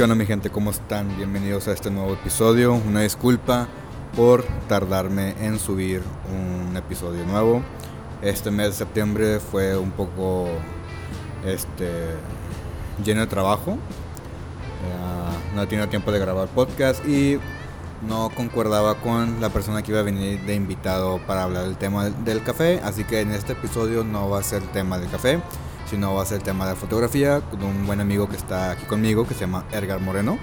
[0.00, 0.48] ¿Qué onda mi gente?
[0.48, 1.14] ¿Cómo están?
[1.18, 2.72] Bienvenidos a este nuevo episodio.
[2.72, 3.68] Una disculpa
[4.16, 6.00] por tardarme en subir
[6.32, 7.60] un episodio nuevo.
[8.22, 10.48] Este mes de septiembre fue un poco
[11.44, 11.90] este,
[13.04, 13.76] lleno de trabajo.
[15.54, 17.38] Ya no he tiempo de grabar podcast y
[18.00, 22.08] no concordaba con la persona que iba a venir de invitado para hablar del tema
[22.08, 22.80] del café.
[22.82, 25.42] Así que en este episodio no va a ser tema del café,
[25.90, 28.84] sino va a ser el tema de fotografía con un buen amigo que está aquí
[28.84, 30.38] conmigo que se llama Edgar Moreno.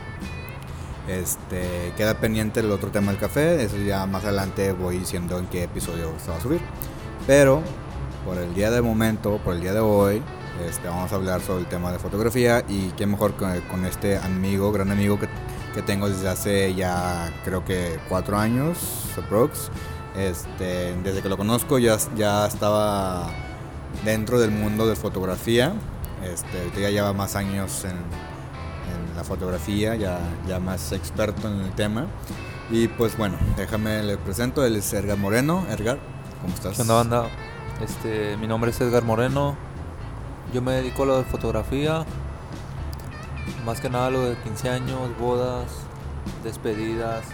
[1.07, 5.45] Este, queda pendiente el otro tema del café, eso ya más adelante voy diciendo en
[5.45, 6.59] qué episodio se va a subir.
[7.25, 7.61] Pero
[8.25, 10.21] por el día de momento, por el día de hoy,
[10.67, 14.17] este, vamos a hablar sobre el tema de fotografía y qué mejor con, con este
[14.17, 15.29] amigo, gran amigo que,
[15.73, 18.77] que, tengo desde hace ya creo que cuatro años,
[19.17, 19.71] aprox.
[20.17, 23.31] Este, desde que lo conozco ya, ya estaba
[24.03, 25.73] dentro del mundo de fotografía.
[26.23, 27.95] Este, ya lleva más años en,
[29.15, 32.05] la fotografía, ya, ya más experto en el tema.
[32.69, 35.65] Y pues bueno, déjame le presento, él es Edgar Moreno.
[35.71, 35.97] Edgar,
[36.41, 36.75] ¿cómo estás?
[36.75, 37.25] ¿Qué onda, banda?
[37.81, 39.55] Este, mi nombre es Edgar Moreno.
[40.53, 42.05] Yo me dedico a lo de fotografía.
[43.65, 45.65] Más que nada lo de 15 años, bodas,
[46.43, 47.25] despedidas,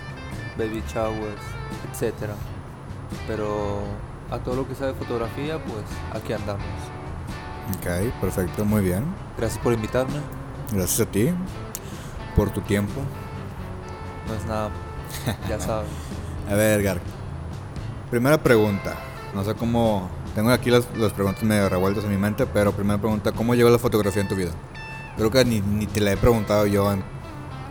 [0.58, 1.42] baby showers,
[1.92, 2.32] etc.
[3.28, 3.82] Pero
[4.34, 6.66] a todo lo que sabe fotografía, pues aquí andamos.
[7.78, 9.06] Ok, perfecto, muy bien.
[9.38, 10.20] Gracias por invitarme.
[10.72, 11.30] Gracias a ti
[12.36, 13.00] por tu tiempo.
[14.28, 14.72] No es nada,
[15.48, 15.90] ya sabes.
[16.50, 17.00] a ver, Edgar.
[18.10, 18.96] Primera pregunta.
[19.36, 20.10] No sé cómo.
[20.34, 23.70] Tengo aquí las, las, preguntas medio revueltas en mi mente, pero primera pregunta: ¿cómo llegó
[23.70, 24.52] la fotografía en tu vida?
[25.16, 27.04] Creo que ni, ni te la he preguntado yo en,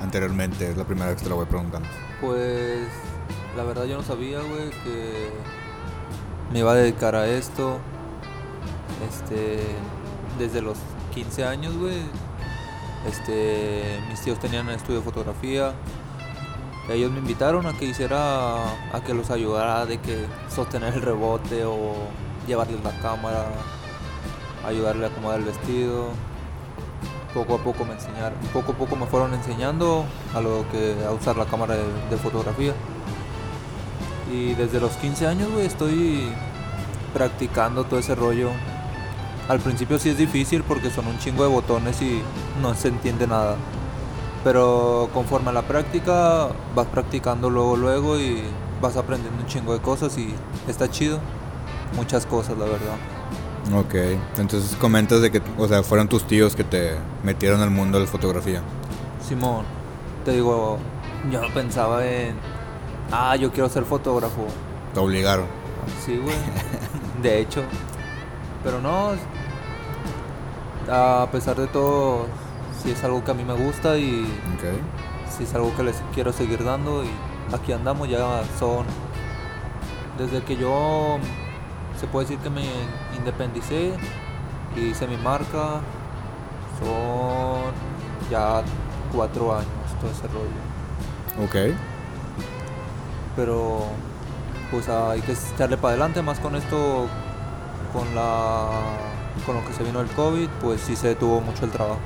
[0.01, 1.89] anteriormente, es la primera vez que te lo voy preguntando.
[2.21, 2.87] Pues.
[3.57, 5.31] La verdad, yo no sabía, güey, que
[6.53, 7.79] me iba a dedicar a esto.
[9.09, 9.61] Este.
[10.39, 10.79] Desde los
[11.15, 12.03] 15 años, güey.
[13.07, 14.01] Este.
[14.09, 15.73] Mis tíos tenían un estudio de fotografía.
[16.91, 18.65] Ellos me invitaron a que hiciera.
[18.93, 21.95] a que los ayudara de que sostener el rebote o
[22.47, 23.47] llevarles la cámara.
[24.67, 26.09] Ayudarle a acomodar el vestido.
[27.33, 28.39] Poco a poco me enseñaron.
[28.53, 30.97] Poco a poco me fueron enseñando a lo que.
[31.07, 32.75] a usar la cámara de, de fotografía.
[34.33, 36.33] Y desde los 15 años, güey, estoy
[37.13, 38.49] practicando todo ese rollo.
[39.49, 42.23] Al principio sí es difícil porque son un chingo de botones y
[42.63, 43.57] no se entiende nada.
[44.45, 48.43] Pero conforme a la práctica vas practicando luego luego y
[48.81, 50.33] vas aprendiendo un chingo de cosas y
[50.67, 51.19] está chido.
[51.95, 52.97] Muchas cosas, la verdad.
[53.75, 53.95] Ok,
[54.39, 58.07] entonces comentas de que, o sea, fueron tus tíos que te metieron al mundo de
[58.07, 58.63] la fotografía.
[59.27, 59.65] Simón,
[60.25, 60.79] te digo,
[61.31, 62.35] yo no pensaba en,
[63.13, 64.47] ah, yo quiero ser fotógrafo.
[64.95, 65.47] Te obligaron.
[66.05, 66.35] Sí, güey.
[67.23, 67.63] de hecho.
[68.65, 69.11] Pero no,
[70.91, 72.27] a pesar de todo,
[72.83, 74.25] sí es algo que a mí me gusta y
[74.57, 74.79] okay.
[75.37, 77.09] sí es algo que les quiero seguir dando y
[77.53, 78.87] aquí andamos, ya son,
[80.17, 81.19] desde que yo,
[81.99, 82.65] se puede decir que me
[83.17, 83.93] independicé
[84.77, 85.81] y hice mi marca,
[86.79, 87.73] son
[88.31, 88.63] ya
[89.13, 89.67] cuatro años
[90.01, 91.45] todo ese rollo.
[91.45, 91.92] Ok.
[93.37, 93.87] Pero
[94.71, 97.07] pues hay que echarle para adelante más con esto,
[97.93, 98.69] con la
[99.47, 102.01] con lo que se vino el COVID, pues sí se detuvo mucho el trabajo.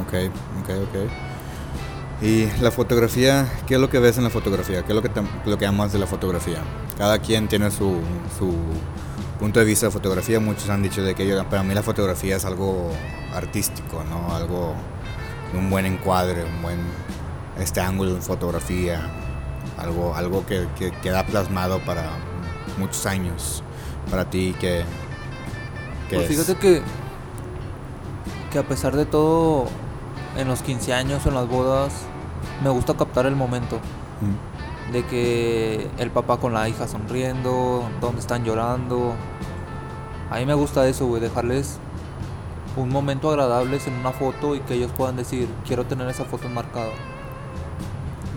[0.00, 0.30] Ok,
[0.62, 2.22] ok, ok.
[2.22, 4.82] Y la fotografía, ¿qué es lo que ves en la fotografía?
[4.82, 6.58] ¿Qué es lo que, te, lo que amas de la fotografía?
[6.96, 8.00] Cada quien tiene su,
[8.38, 8.54] su
[9.40, 10.38] punto de vista de fotografía.
[10.38, 12.92] Muchos han dicho de que yo, para mí la fotografía es algo
[13.34, 14.34] artístico, ¿no?
[14.36, 14.74] Algo,
[15.52, 16.78] un buen encuadre, un buen
[17.58, 19.10] este ángulo en fotografía,
[19.78, 22.04] algo, algo que, que, queda plasmado para
[22.78, 23.62] muchos años.
[24.10, 24.84] Para ti, que
[26.16, 26.82] pues fíjate que,
[28.50, 29.66] que a pesar de todo,
[30.36, 31.92] en los 15 años en las bodas,
[32.62, 33.78] me gusta captar el momento.
[34.20, 34.92] Mm.
[34.92, 39.14] De que el papá con la hija sonriendo, donde están llorando.
[40.30, 41.78] A mí me gusta eso, güey, dejarles
[42.76, 46.46] un momento agradable en una foto y que ellos puedan decir, quiero tener esa foto
[46.46, 46.90] enmarcada.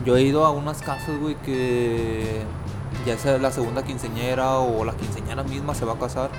[0.06, 2.44] Yo he ido a unas casas, güey, que
[3.04, 6.30] ya sea la segunda quinceñera o la quinceñera misma se va a casar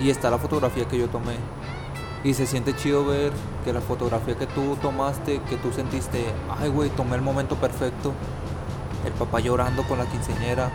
[0.00, 1.36] y está la fotografía que yo tomé.
[2.24, 3.32] Y se siente chido ver
[3.66, 6.24] que la fotografía que tú tomaste, que tú sentiste,
[6.58, 8.14] ay güey, tomé el momento perfecto.
[9.04, 10.70] El papá llorando con la quinceñera,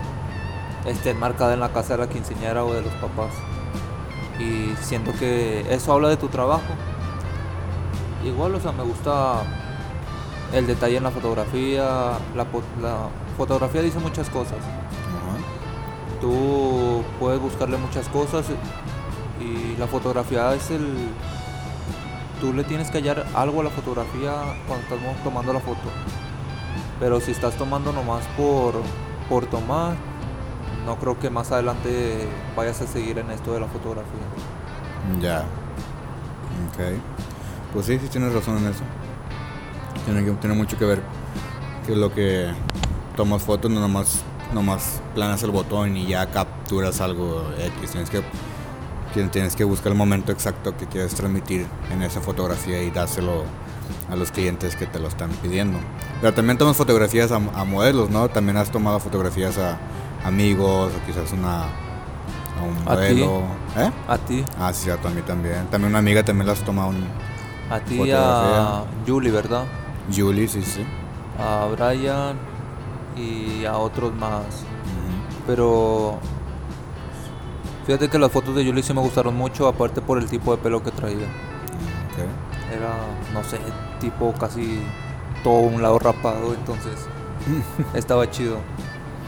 [0.86, 3.34] esté marcada en la casa de la quinceñera o de los papás.
[4.40, 6.72] Y siento que eso habla de tu trabajo.
[8.24, 9.42] Igual, o sea, me gusta
[10.56, 11.84] el detalle en la fotografía.
[12.36, 12.46] La,
[12.82, 14.58] la fotografía dice muchas cosas.
[16.22, 18.46] Tú puedes buscarle muchas cosas
[19.40, 21.10] y la fotografía es el
[22.40, 24.32] tú le tienes que hallar algo a la fotografía
[24.68, 25.90] cuando estás tomando la foto.
[27.00, 28.76] Pero si estás tomando nomás por,
[29.30, 29.96] por tomar,
[30.86, 34.22] no creo que más adelante vayas a seguir en esto de la fotografía.
[35.20, 35.40] Ya.
[36.70, 37.00] Ok.
[37.74, 38.84] Pues sí, sí tienes razón en eso.
[40.06, 41.02] Tiene, que, tiene mucho que ver
[41.86, 42.48] que lo que
[43.16, 44.24] tomas fotos no nomás,
[44.54, 47.92] nomás planas el botón y ya capturas algo X.
[47.92, 48.24] Tienes que,
[49.32, 53.44] tienes que buscar el momento exacto que quieres transmitir en esa fotografía y dárselo
[54.10, 55.80] a los clientes que te lo están pidiendo.
[56.22, 58.30] Pero también tomas fotografías a, modelos, ¿no?
[58.30, 59.78] También has tomado fotografías a
[60.24, 63.44] amigos o quizás una a un modelo.
[63.76, 63.82] ¿A ti?
[63.82, 63.92] ¿Eh?
[64.08, 64.46] A ti.
[64.60, 65.68] Ah, sí, a mí también.
[65.68, 67.06] También una amiga también las has tomado un
[67.70, 69.66] A ti y a Julie, ¿verdad?
[70.14, 70.86] Julie, sí, sí.
[71.40, 72.38] A Brian
[73.16, 74.46] y a otros más.
[75.48, 76.18] Pero
[77.86, 80.62] fíjate que las fotos de Julie sí me gustaron mucho, aparte por el tipo de
[80.62, 81.28] pelo que traía.
[82.72, 82.96] Era,
[83.34, 83.60] no sé,
[84.00, 84.82] tipo casi
[85.44, 86.94] todo un lado rapado, entonces
[87.94, 88.58] estaba chido.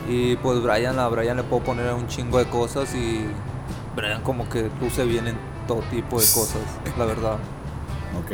[0.10, 3.26] Y pues Brian, a Brian le puedo poner un chingo de cosas y
[3.96, 5.38] Brian como que luce bien en
[5.68, 6.62] todo tipo de cosas,
[6.98, 7.38] la verdad.
[8.18, 8.32] Ok.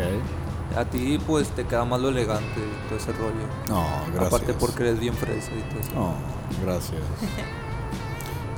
[0.75, 3.45] A ti pues te queda más lo elegante todo ese rollo.
[3.69, 4.27] No, gracias.
[4.27, 5.93] Aparte porque eres bien fresa y todo eso.
[5.93, 6.13] No,
[6.65, 7.01] gracias.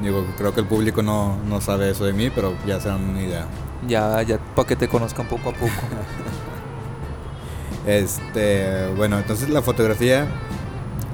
[0.01, 3.03] Digo, creo que el público no, no sabe eso de mí, pero ya se dan
[3.03, 3.45] una idea.
[3.87, 5.71] Ya, ya, para que te conozcan poco a poco.
[7.85, 10.27] este, bueno, entonces la fotografía,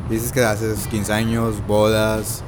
[0.10, 2.44] dices que haces 15 años, bodas,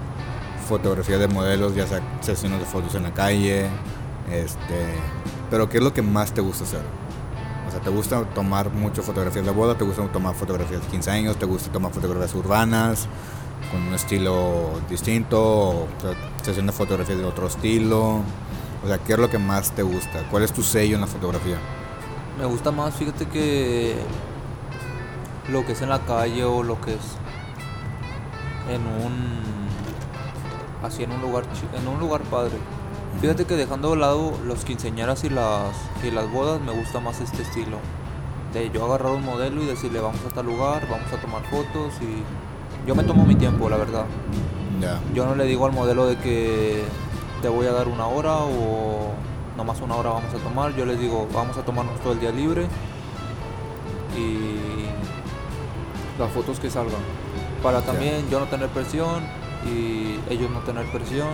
[0.67, 3.67] fotografía de modelos, ya sea sesiones de fotos en la calle,
[4.31, 4.85] este,
[5.49, 6.81] pero ¿qué es lo que más te gusta hacer?
[7.73, 9.75] Sea, ¿te gusta tomar mucho fotografías de boda?
[9.75, 11.37] ¿Te gusta tomar fotografías de 15 años?
[11.37, 13.07] ¿Te gusta tomar fotografías urbanas
[13.71, 15.41] con un estilo distinto?
[15.41, 15.87] O
[16.43, 18.21] sesión de fotografía de otro estilo?
[18.83, 20.21] O sea, ¿qué es lo que más te gusta?
[20.29, 21.57] ¿Cuál es tu sello en la fotografía?
[22.37, 23.95] Me gusta más, fíjate que
[25.49, 27.17] lo que es en la calle o lo que es
[28.69, 29.33] en un
[30.83, 32.57] así en un lugar en un lugar padre.
[33.21, 37.21] Fíjate que dejando de lado los quinceañeras y las y las bodas me gusta más
[37.21, 37.77] este estilo.
[38.53, 41.93] De yo agarrar un modelo y decirle vamos a tal lugar, vamos a tomar fotos
[42.01, 44.05] y yo me tomo mi tiempo, la verdad.
[45.13, 46.83] Yo no le digo al modelo de que
[47.41, 49.11] te voy a dar una hora o
[49.55, 50.75] nomás una hora vamos a tomar.
[50.75, 52.67] Yo les digo, vamos a tomarnos todo el día libre
[54.17, 54.89] y
[56.19, 57.01] las fotos que salgan.
[57.61, 59.23] Para también yo no tener presión
[59.65, 61.29] y ellos no tener presión,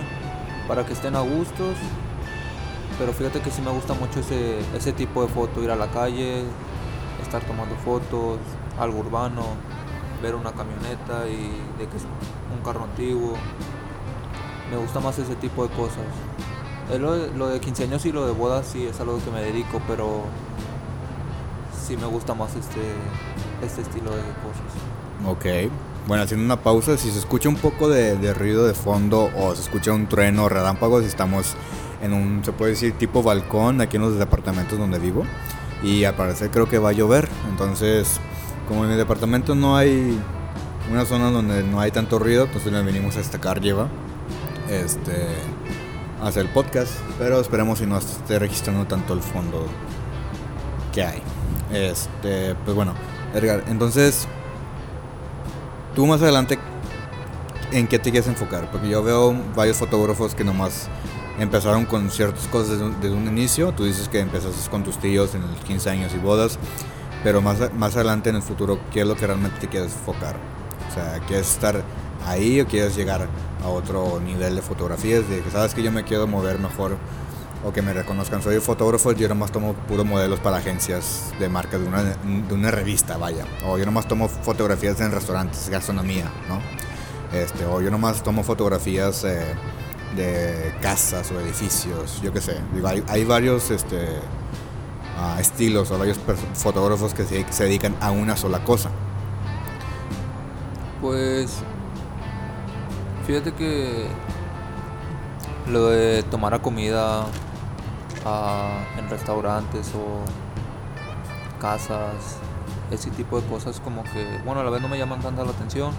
[0.70, 1.74] para que estén a gustos.
[2.96, 5.90] Pero fíjate que sí me gusta mucho ese, ese tipo de foto, ir a la
[5.90, 6.44] calle,
[7.20, 8.38] estar tomando fotos,
[8.78, 9.42] algo urbano,
[10.22, 12.04] ver una camioneta y de que es
[12.56, 13.34] un carro antiguo
[14.70, 16.06] me gusta más ese tipo de cosas.
[17.00, 19.42] Lo de, lo de 15 años y lo de bodas sí es algo que me
[19.42, 20.22] dedico, pero
[21.84, 22.80] sí me gusta más este,
[23.60, 24.70] este estilo de cosas.
[25.26, 25.89] Ok.
[26.10, 29.62] Bueno, haciendo una pausa, si se escucha un poco de, ruido de fondo o se
[29.62, 31.54] escucha un trueno o relámpagos, estamos
[32.02, 35.22] en un, se puede decir, tipo balcón aquí en los departamentos donde vivo.
[35.84, 37.28] Y al parecer creo que va a llover.
[37.48, 38.18] Entonces,
[38.66, 40.18] como en mi departamento no hay
[40.90, 43.86] una zona donde no hay tanto ruido, entonces nos venimos a esta lleva
[44.68, 45.28] este,
[46.24, 49.64] hacer el podcast, pero esperemos si no esté registrando tanto el fondo
[50.92, 51.22] que hay.
[51.72, 52.94] Este, pues bueno,
[53.32, 54.26] Edgar, entonces,
[55.94, 56.58] tú más adelante,
[57.72, 58.70] ¿en qué te quieres enfocar?
[58.70, 60.88] Porque yo veo varios fotógrafos que nomás
[61.38, 63.72] empezaron con ciertas cosas desde un, inicio.
[63.72, 66.58] Tú dices que empezaste con tus tíos en los 15 años y bodas,
[67.22, 70.36] pero más, más adelante en el futuro, ¿qué es lo que realmente te quieres enfocar?
[70.90, 71.82] O sea, ¿quieres estar
[72.26, 73.28] ahí o quieres llegar
[73.64, 76.96] a otro nivel de fotografías, de que sabes que yo me quiero mover mejor
[77.64, 78.42] o que me reconozcan.
[78.42, 82.70] Soy fotógrafo, yo nomás tomo puros modelos para agencias de marca de una, de una
[82.70, 83.44] revista, vaya.
[83.66, 86.60] O yo nomás tomo fotografías en restaurantes, gastronomía, ¿no?
[87.36, 89.54] Este, o yo nomás tomo fotografías eh,
[90.16, 92.56] de casas o edificios, yo qué sé.
[92.84, 96.18] hay, hay, varios este, uh, estilos o varios
[96.54, 98.90] fotógrafos que se, se dedican a una sola cosa.
[101.00, 101.62] Pues
[103.30, 104.06] Fíjate que
[105.68, 107.26] lo de tomar a comida
[108.98, 110.24] en restaurantes o
[111.60, 112.38] casas,
[112.90, 115.50] ese tipo de cosas como que, bueno, a la vez no me llaman tanta la
[115.50, 115.92] atención,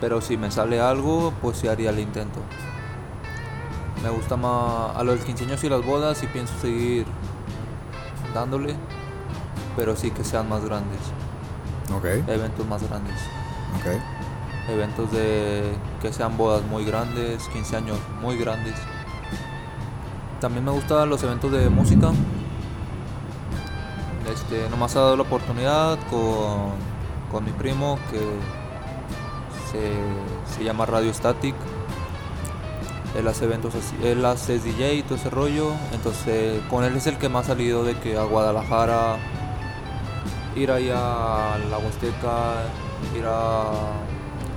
[0.00, 2.40] pero si me sale algo, pues sí haría el intento.
[4.02, 7.06] Me gusta más a los 15 años y las bodas y pienso seguir
[8.34, 8.74] dándole,
[9.76, 11.00] pero sí que sean más grandes.
[11.96, 12.04] Ok.
[12.28, 13.16] Eventos más grandes.
[13.76, 14.24] Ok
[14.68, 18.74] eventos de que sean bodas muy grandes, 15 años muy grandes.
[20.40, 22.10] También me gustan los eventos de música.
[24.32, 26.72] Este, nomás ha dado la oportunidad con,
[27.30, 28.20] con mi primo que
[29.70, 31.54] se, se llama Radio Static.
[33.16, 35.72] Él hace eventos él hace DJ y todo ese rollo.
[35.92, 39.16] Entonces con él es el que más ha salido de que a Guadalajara,
[40.56, 42.64] ir ahí a la Huasteca,
[43.16, 43.62] ir a,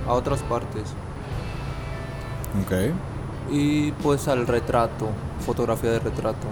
[0.06, 0.94] a otras partes.
[2.64, 2.72] Ok.
[3.50, 5.08] Y pues al retrato,
[5.44, 6.46] fotografía de retrato.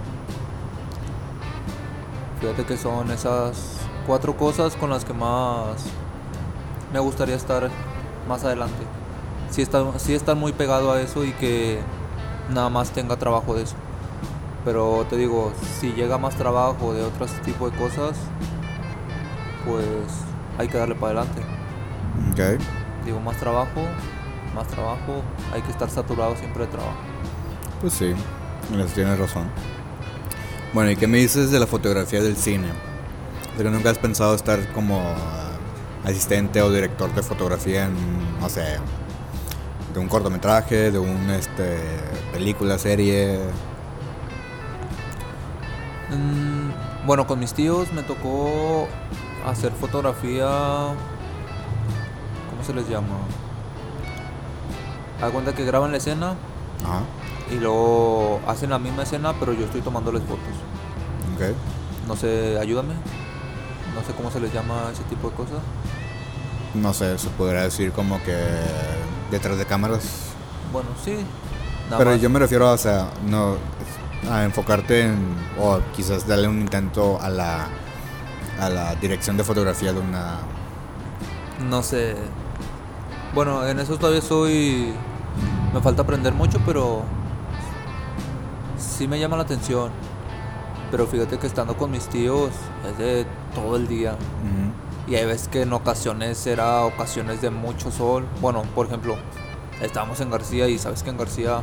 [2.40, 5.84] Fíjate que son esas cuatro cosas con las que más
[6.92, 7.70] me gustaría estar
[8.28, 8.82] más adelante.
[9.50, 11.80] Sí estar, sí estar muy pegado a eso y que
[12.50, 13.76] nada más tenga trabajo de eso.
[14.64, 18.16] Pero te digo, si llega más trabajo de otros tipos de cosas,
[19.64, 19.86] pues
[20.58, 21.42] hay que darle para adelante.
[22.32, 22.60] Ok.
[23.04, 23.82] Digo, más trabajo,
[24.56, 25.22] más trabajo,
[25.52, 26.98] hay que estar saturado siempre de trabajo.
[27.80, 28.14] Pues sí,
[28.94, 29.48] tienes razón.
[30.72, 32.68] Bueno, ¿y qué me dices de la fotografía del cine?
[33.56, 35.00] ¿De que nunca has pensado estar como
[36.04, 38.78] asistente o director de fotografía en, no sé,
[39.92, 41.78] de un cortometraje, de un este
[42.32, 43.38] película, serie?
[46.10, 48.88] Mm, bueno, con mis tíos me tocó
[49.46, 50.48] hacer fotografía.
[52.50, 53.16] ¿Cómo se les llama?
[55.20, 56.35] Haz cuenta que graban la escena
[56.85, 57.00] Ajá.
[57.50, 60.54] y luego hacen la misma escena, pero yo estoy tomándoles fotos.
[61.35, 61.54] Ok.
[62.06, 62.94] No sé, ayúdame.
[63.94, 65.58] No sé cómo se les llama ese tipo de cosas.
[66.75, 68.37] No sé, se podría decir como que
[69.30, 70.32] detrás de cámaras.
[70.73, 71.16] Bueno, sí.
[71.96, 72.20] Pero más.
[72.20, 73.56] yo me refiero o sea, no,
[74.30, 77.68] a enfocarte en, o quizás darle un intento a la,
[78.61, 80.38] a la dirección de fotografía de una...
[81.70, 82.16] No sé.
[83.37, 84.93] Bueno, en eso todavía soy.
[85.73, 87.02] Me falta aprender mucho, pero.
[88.78, 89.90] Sí me llama la atención.
[90.90, 92.50] Pero fíjate que estando con mis tíos
[92.90, 94.16] es de todo el día.
[95.07, 98.26] Y hay veces que en ocasiones era ocasiones de mucho sol.
[98.40, 99.16] Bueno, por ejemplo,
[99.83, 101.61] estábamos en García y sabes que en García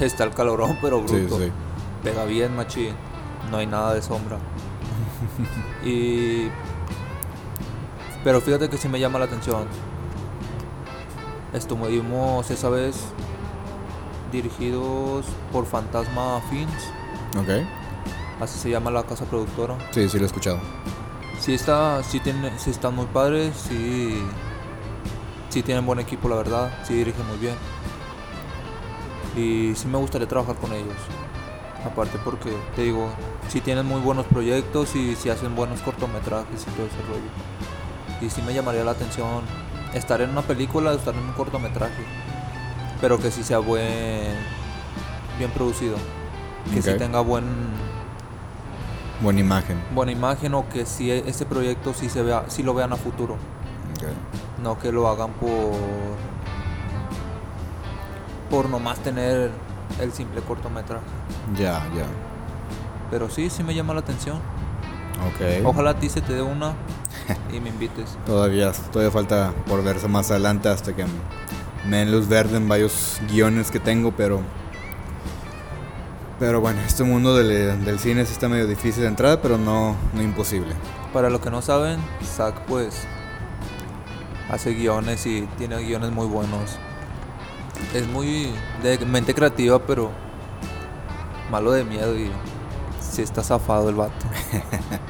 [0.00, 1.38] está el calorón, pero Sí, bruto.
[1.38, 1.50] sí.
[2.04, 2.94] Pega bien, machín.
[3.50, 4.36] No hay nada de sombra.
[5.82, 6.48] y.
[8.22, 9.64] Pero fíjate que sí me llama la atención.
[11.56, 12.96] Estuvimos esa vez
[14.30, 16.90] dirigidos por Fantasma Films.
[17.38, 17.64] Ok.
[18.42, 19.78] Así se llama la casa productora.
[19.90, 20.60] Sí, sí lo he escuchado.
[21.40, 24.22] Sí está, sí tiene, sí están muy padres, sí,
[25.48, 27.54] sí tienen buen equipo la verdad, sí dirigen muy bien.
[29.34, 30.98] Y sí me gustaría trabajar con ellos.
[31.86, 33.08] Aparte porque te digo,
[33.48, 38.20] sí tienen muy buenos proyectos y sí hacen buenos cortometrajes y todo ese rollo.
[38.20, 39.40] Y sí me llamaría la atención
[39.96, 42.04] estar en una película, estar en un cortometraje.
[43.00, 44.34] Pero que sí sea buen
[45.38, 45.96] bien producido.
[46.72, 46.96] Que sí Ok.
[46.98, 47.44] tenga buen
[49.20, 49.82] Buena imagen.
[49.94, 53.36] buena imagen o que si este proyecto sí se vea, sí lo vean a futuro,
[54.62, 55.72] no que lo hagan por
[58.50, 59.50] por nomás tener
[60.00, 61.04] el simple cortometraje.
[61.54, 62.04] Ya, ya.
[63.10, 64.36] Pero sí, sí me llama la atención.
[64.36, 65.64] Ok.
[65.64, 66.74] Ojalá a ti se te dé una
[67.52, 68.16] y me invites.
[68.24, 71.04] Todavía, todavía falta por verse más adelante hasta que
[71.88, 74.40] me den luz verde en varios guiones que tengo, pero...
[76.38, 79.96] Pero bueno, este mundo del, del cine sí está medio difícil de entrada, pero no,
[80.12, 80.74] no imposible.
[81.12, 83.06] Para los que no saben, Zack pues
[84.50, 86.76] hace guiones y tiene guiones muy buenos.
[87.94, 88.52] Es muy
[88.82, 90.10] de mente creativa, pero
[91.50, 92.30] malo de miedo y
[93.00, 94.26] sí está zafado el vato.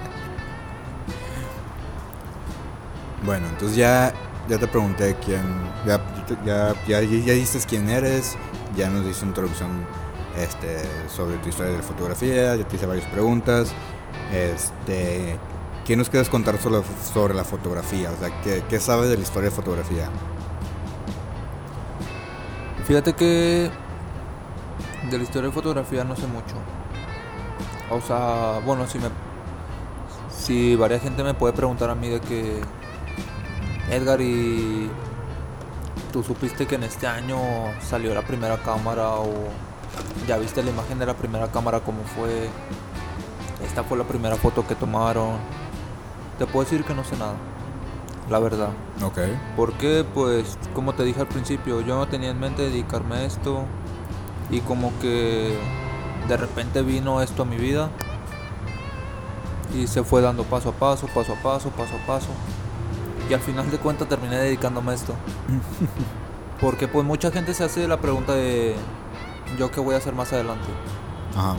[3.26, 4.14] Bueno, entonces ya,
[4.48, 5.42] ya te pregunté quién,
[5.84, 6.00] ya,
[6.46, 8.36] ya, ya, ya dices quién eres,
[8.76, 9.84] ya nos diste una introducción
[10.38, 13.72] este, sobre tu historia de fotografía, ya te hice varias preguntas.
[14.32, 15.36] Este,
[15.84, 18.12] ¿Qué nos quieres contar sobre, sobre la fotografía?
[18.12, 20.08] O sea, ¿qué, ¿qué sabes de la historia de fotografía?
[22.84, 23.72] Fíjate que
[25.10, 26.54] de la historia de fotografía no sé mucho.
[27.90, 29.08] O sea, bueno, si me
[30.30, 32.62] si varias gente me puede preguntar a mí de que
[33.90, 34.90] Edgar y
[36.12, 37.38] tú supiste que en este año
[37.80, 39.32] salió la primera cámara o
[40.26, 42.48] ya viste la imagen de la primera cámara cómo fue.
[43.64, 45.36] Esta fue la primera foto que tomaron.
[46.38, 47.34] Te puedo decir que no sé nada.
[48.28, 48.70] La verdad.
[49.02, 49.18] Ok.
[49.56, 53.64] Porque, pues, como te dije al principio, yo no tenía en mente dedicarme a esto.
[54.50, 55.56] Y como que
[56.28, 57.90] de repente vino esto a mi vida.
[59.74, 62.28] Y se fue dando paso a paso, paso a paso, paso a paso.
[63.28, 65.14] Y al final de cuentas terminé dedicándome a esto.
[66.60, 68.74] Porque pues mucha gente se hace la pregunta de
[69.58, 70.68] yo qué voy a hacer más adelante.
[71.36, 71.56] Ajá.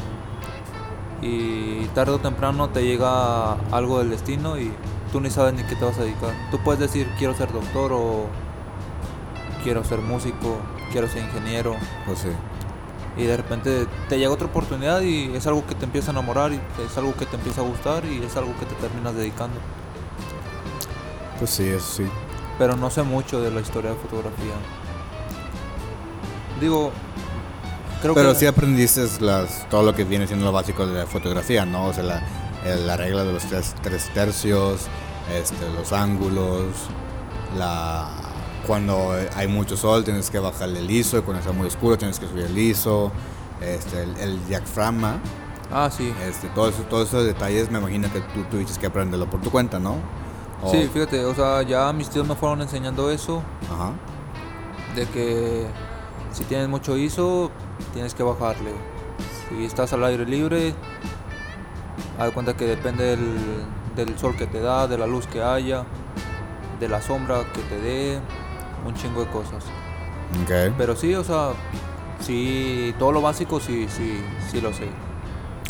[1.21, 4.71] y tarde o temprano te llega algo del destino y
[5.12, 6.31] tú ni sabes ni qué te vas a dedicar.
[6.51, 8.25] Tú puedes decir quiero ser doctor o
[9.63, 10.57] quiero ser músico,
[10.91, 11.75] quiero ser ingeniero.
[12.05, 12.29] Pues sí.
[13.17, 16.53] Y de repente te llega otra oportunidad y es algo que te empieza a enamorar
[16.53, 19.59] y es algo que te empieza a gustar y es algo que te terminas dedicando.
[21.39, 22.06] Pues sí, eso sí.
[22.58, 24.53] Pero no sé mucho de la historia de fotografía.
[26.60, 26.91] Digo,
[28.01, 31.65] creo Pero sí aprendiste las, todo lo que viene siendo lo básico de la fotografía,
[31.65, 31.88] ¿no?
[31.88, 33.75] O sea, la, regla de los tres,
[34.13, 34.88] tercios,
[35.34, 36.74] este, los ángulos,
[37.58, 38.10] la
[38.65, 42.20] cuando hay mucho sol tienes que bajarle el ISO y cuando está muy oscuro tienes
[42.20, 43.13] que subir el ISO,
[43.62, 45.22] este, el, diafragma.
[45.72, 46.13] Ah, sí.
[46.27, 49.79] Este, todos, todos esos detalles me imagino que tú tuviste que aprenderlo por tu cuenta,
[49.79, 49.96] ¿no?
[50.71, 53.43] Sí, fíjate, o sea, ya mis tíos me fueron enseñando eso.
[53.71, 53.93] Ajá.
[54.95, 55.67] De que
[56.31, 57.51] si tienes mucho ISO,
[57.93, 58.71] tienes que bajarle.
[59.49, 60.73] Si estás al aire libre,
[62.19, 63.17] haz cuenta que depende
[63.95, 65.85] del, sol que te da, de la luz que haya,
[66.79, 68.19] de la sombra que te dé,
[68.85, 69.63] un chingo de cosas.
[70.43, 70.73] Okay.
[70.77, 71.51] Pero sí, o sea,
[72.19, 74.21] sí, todo lo básico sí, sí,
[74.51, 74.89] sí lo sé.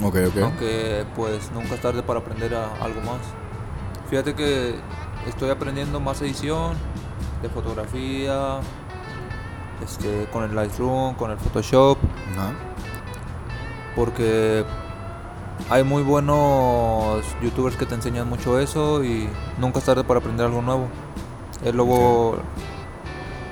[0.04, 0.38] Ok, ok.
[0.44, 3.22] Aunque pues nunca es tarde para aprender algo más.
[4.10, 4.76] Fíjate que
[5.28, 6.76] estoy aprendiendo más edición
[7.42, 8.60] de fotografía,
[9.84, 11.98] este, con el Lightroom, con el Photoshop.
[13.96, 14.64] Porque
[15.70, 20.46] hay muy buenos youtubers que te enseñan mucho eso y nunca es tarde para aprender
[20.46, 20.88] algo nuevo.
[21.66, 22.38] Es luego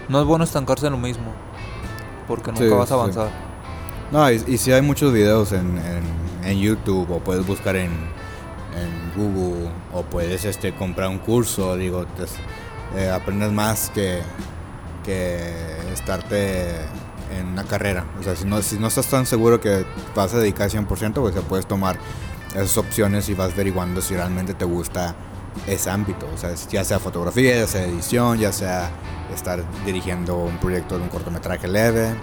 [0.07, 1.33] no es bueno estancarse en lo mismo,
[2.27, 3.29] porque nunca vas a avanzar.
[4.12, 5.79] No, y, si hay muchos videos en,
[6.43, 7.89] en YouTube o puedes buscar en,
[8.75, 12.05] en Google o puedes este, comprar un curso, digo,
[12.96, 14.22] eh, aprendes más que,
[15.03, 15.53] que
[15.94, 16.75] estarte
[17.32, 18.05] en una carrera.
[18.20, 21.36] O sea, si no, si no estás tan seguro que vas a dedicar 100%, pues
[21.48, 21.98] puedes tomar
[22.51, 25.15] esas opciones y vas averiguando si realmente te gusta
[25.68, 26.27] ese ámbito.
[26.33, 28.90] O sea, ya sea fotografía, ya sea edición, ya sea
[29.33, 32.16] estar dirigiendo un proyecto de un cortometraje leve.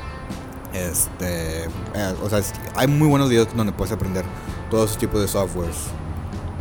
[0.73, 2.41] Este, eh, o sea,
[2.77, 4.25] hay muy buenos videos donde puedes aprender
[4.71, 5.77] todos esos tipos de softwares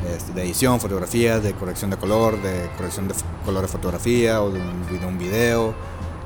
[0.07, 3.13] este, de edición, fotografía, de corrección de color, de corrección de
[3.45, 5.73] color de fotografía o de un, video,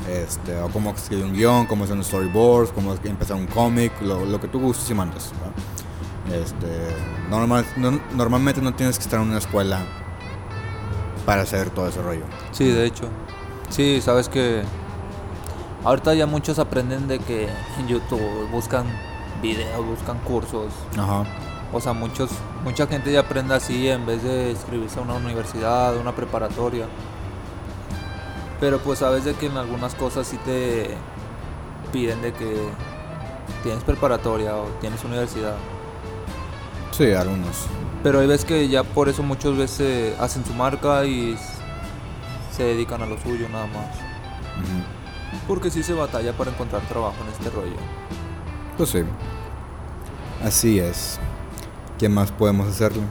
[0.09, 4.39] este, o cómo escribir un guion, cómo hacer un storyboard, cómo empezar un cómic, lo,
[4.39, 5.31] que tú gustes y mandas.
[6.31, 6.67] Este,
[7.29, 7.65] normal,
[8.15, 9.85] normalmente no tienes que estar en una escuela
[11.25, 12.23] para hacer todo ese rollo.
[12.51, 13.09] Sí, de hecho.
[13.69, 14.63] Sí, sabes que
[15.83, 18.85] ahorita ya muchos aprenden de que en YouTube buscan
[19.41, 20.71] videos, buscan cursos.
[20.97, 21.25] Ajá.
[21.73, 22.31] O sea, muchos,
[22.63, 26.85] mucha gente ya aprende así en vez de inscribirse a una universidad, una preparatoria.
[28.59, 30.95] Pero pues sabes de que en algunas cosas sí te
[31.91, 32.69] piden de que
[33.63, 35.55] tienes preparatoria o tienes universidad.
[36.91, 37.67] Sí, algunos.
[38.03, 41.37] Pero hay veces que ya por eso muchas veces hacen su marca y
[42.55, 43.87] se dedican a lo suyo nada más.
[45.47, 47.75] Porque sí se batalla para encontrar trabajo en este rollo.
[48.77, 49.03] Pues sí.
[50.43, 51.19] Así es.
[51.97, 53.03] ¿Qué más podemos hacerle?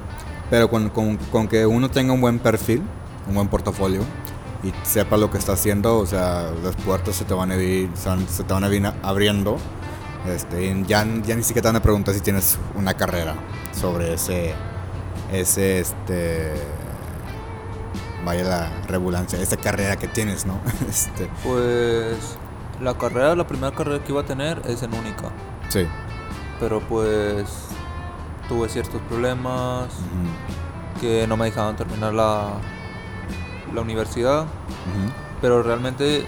[0.51, 2.83] Pero con, que uno tenga un buen perfil,
[3.29, 4.03] un buen portafolio
[4.63, 7.91] y sepa lo que está haciendo, o sea, las puertas se te van a ir,
[7.95, 9.57] se te van a ir abriendo.
[10.27, 13.35] Este, ya, ya ni siquiera te van a preguntar si tienes una carrera
[13.79, 14.55] sobre ese,
[15.33, 16.55] ese, este,
[18.25, 20.59] vaya la revulancia, esa carrera que tienes, ¿no?
[20.89, 21.29] este.
[21.43, 22.39] Pues
[22.81, 25.31] la carrera, la primera carrera que iba a tener es en única.
[25.69, 25.87] Sí.
[26.59, 27.47] Pero pues
[28.49, 29.89] tuve ciertos problemas
[31.01, 32.53] que no me dejaban terminar la,
[33.75, 34.47] la universidad.
[35.41, 36.25] Pero realmente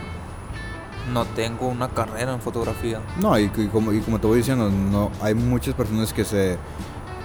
[1.12, 3.00] no tengo una carrera en fotografía.
[3.20, 6.58] No, y, como, y como te voy diciendo, no, hay muchas personas que se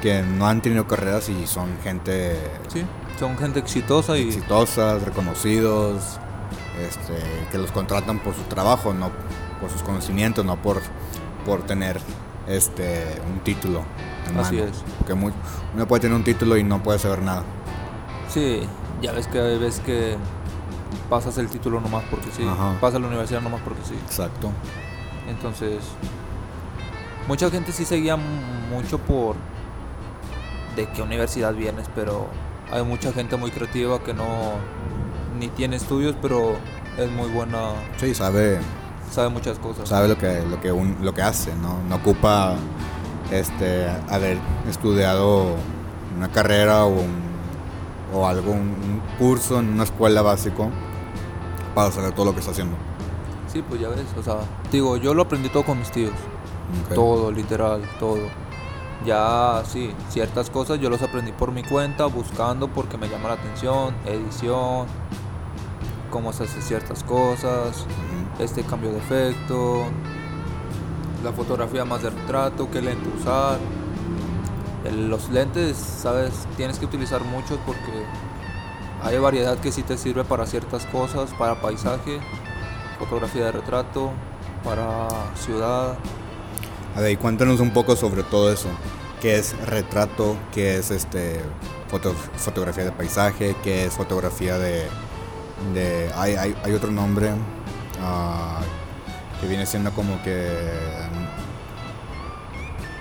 [0.01, 2.35] que no han tenido carreras y son gente...
[2.69, 2.83] Sí,
[3.19, 4.29] son gente exitosa y...
[4.29, 6.19] Exitosas, reconocidos,
[6.79, 7.13] este,
[7.51, 9.11] que los contratan por su trabajo, no
[9.61, 10.81] por sus conocimientos, no por,
[11.45, 12.01] por tener
[12.47, 13.83] este, un título.
[14.37, 14.83] Así es.
[14.97, 17.43] Porque uno puede tener un título y no puede saber nada.
[18.29, 18.61] Sí,
[19.01, 20.17] ya ves que veces que
[21.09, 22.43] pasas el título nomás porque sí,
[22.79, 23.95] pasas la universidad nomás porque sí.
[24.05, 24.51] Exacto.
[25.27, 25.79] Entonces,
[27.27, 29.35] mucha gente sí seguía mucho por
[30.75, 32.27] de qué universidad vienes, pero
[32.71, 34.53] hay mucha gente muy creativa que no
[35.37, 36.55] ni tiene estudios, pero
[36.97, 37.73] es muy buena.
[37.97, 38.59] Sí, sabe
[39.11, 39.87] sabe muchas cosas.
[39.87, 41.81] Sabe lo que lo que un, lo que hace, ¿no?
[41.87, 42.55] No ocupa
[43.31, 44.37] este, haber
[44.69, 45.55] estudiado
[46.17, 47.03] una carrera o,
[48.13, 50.69] o algo, un, curso en una escuela básico
[51.75, 52.75] para saber todo lo que está haciendo.
[53.51, 54.37] Sí, pues ya ves, o sea,
[54.71, 56.13] digo, yo lo aprendí todo con mis tíos.
[56.95, 58.21] Todo, literal, todo.
[59.05, 63.33] Ya, sí, ciertas cosas yo los aprendí por mi cuenta, buscando porque me llama la
[63.33, 64.87] atención, edición,
[66.11, 67.85] cómo se hace ciertas cosas,
[68.39, 69.85] este cambio de efecto,
[71.23, 73.59] la fotografía más de retrato, qué lente usar.
[74.91, 78.05] los lentes, sabes, tienes que utilizar muchos porque
[79.03, 82.19] hay variedad que sí te sirve para ciertas cosas, para paisaje,
[82.97, 84.11] fotografía de retrato,
[84.63, 85.97] para ciudad.
[86.95, 88.69] A ver, cuéntanos un poco sobre todo eso.
[89.21, 90.35] ¿Qué es retrato?
[90.51, 91.41] ¿Qué es este
[92.37, 93.55] fotografía de paisaje?
[93.63, 94.87] ¿Qué es fotografía de...
[95.73, 97.31] de hay, hay, hay otro nombre
[98.01, 100.49] uh, que viene siendo como que...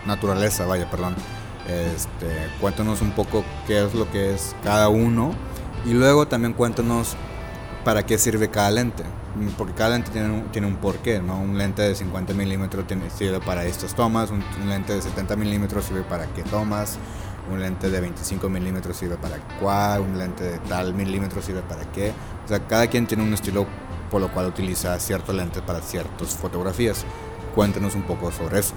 [0.06, 1.14] Naturaleza, vaya, perdón.
[1.68, 5.34] Este, cuéntanos un poco qué es lo que es cada uno
[5.84, 7.16] y luego también cuéntanos
[7.84, 9.04] para qué sirve cada lente.
[9.56, 11.38] Porque cada lente tiene un, tiene un porqué, ¿no?
[11.40, 12.84] Un lente de 50 milímetros
[13.16, 16.98] sirve para estas tomas, un, lente de 70 milímetros sirve para qué tomas,
[17.50, 21.84] un lente de 25 milímetros sirve para cuál, un lente de tal milímetro sirve para
[21.92, 22.12] qué.
[22.44, 23.66] O sea, cada quien tiene un estilo
[24.10, 27.04] por lo cual utiliza cierto lente para ciertas fotografías.
[27.54, 28.74] Cuéntenos un poco sobre eso.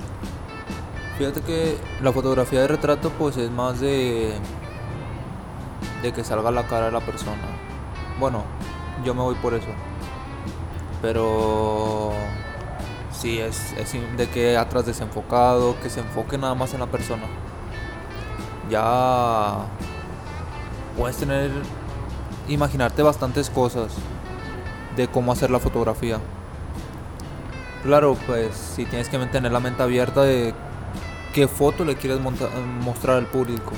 [1.17, 4.33] Fíjate que la fotografía de retrato pues es más de
[6.01, 7.41] de que salga la cara de la persona.
[8.19, 8.43] Bueno,
[9.05, 9.67] yo me voy por eso.
[11.01, 12.11] Pero
[13.11, 17.23] sí, es, es de que atrás desenfocado, que se enfoque nada más en la persona.
[18.69, 19.65] Ya
[20.97, 21.51] puedes tener,
[22.47, 23.93] imaginarte bastantes cosas
[24.95, 26.19] de cómo hacer la fotografía.
[27.83, 30.53] Claro, pues si tienes que mantener la mente abierta de
[31.33, 33.73] qué foto le quieres mostrar al público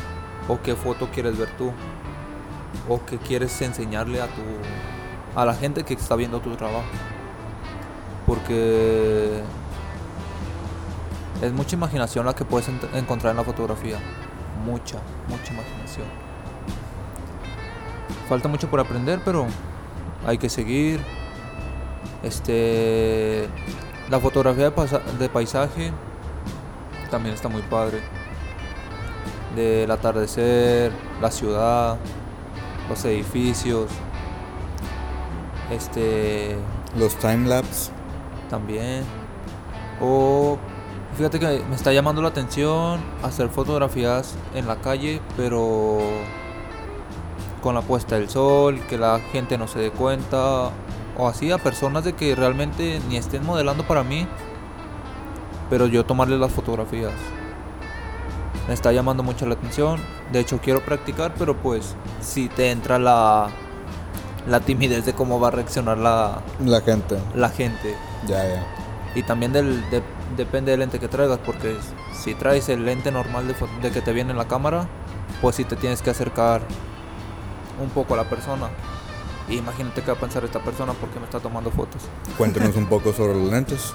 [0.48, 1.72] o qué foto quieres ver tú
[2.88, 4.42] o que quieres enseñarle a tu
[5.36, 6.86] a la gente que está viendo tu trabajo.
[8.26, 9.42] Porque
[11.42, 13.98] es mucha imaginación la que puedes encontrar en la fotografía.
[14.66, 16.06] Mucha, mucha imaginación.
[18.30, 19.46] Falta mucho por aprender, pero
[20.26, 21.00] hay que seguir.
[22.24, 23.48] Este
[24.10, 25.92] la fotografía de, de paisaje
[27.10, 28.02] también está muy padre.
[29.56, 31.98] Del atardecer, la ciudad,
[32.90, 33.90] los edificios,
[35.72, 36.58] este...
[36.98, 37.92] Los timelapse.
[38.50, 39.04] También.
[40.02, 40.58] O
[41.18, 46.00] fíjate que me está llamando la atención hacer fotografías en la calle, pero
[47.66, 50.70] con la puesta del sol, que la gente no se dé cuenta,
[51.18, 54.28] o así a personas de que realmente ni estén modelando para mí,
[55.68, 57.14] pero yo tomarle las fotografías
[58.68, 60.00] me está llamando mucho la atención.
[60.32, 63.48] De hecho, quiero practicar, pero pues si te entra la,
[64.48, 67.18] la timidez de cómo va a reaccionar la, la gente.
[67.34, 67.96] La gente.
[68.28, 68.64] Ya, ya.
[69.16, 69.84] Y también del,
[70.38, 71.76] depende del lente que traigas, porque
[72.14, 74.88] si traes el lente normal de, de que te viene en la cámara,
[75.42, 76.62] pues si te tienes que acercar
[77.80, 78.70] un poco a la persona.
[79.50, 82.04] imagínate qué va a pensar esta persona porque me está tomando fotos.
[82.38, 83.94] Cuéntenos un poco sobre los lentes.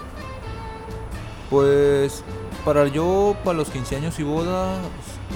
[1.48, 2.22] Pues
[2.64, 4.78] para yo, para los 15 años y bodas,